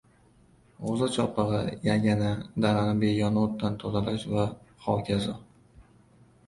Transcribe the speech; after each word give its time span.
g‘o‘za 0.85 1.09
chopig‘i, 1.17 1.75
yagana, 1.89 2.31
dalani 2.65 2.97
begona 3.05 3.45
o‘tdan 3.49 3.79
tozalash 3.85 4.27
va 4.35 4.49
hokazo… 4.89 5.39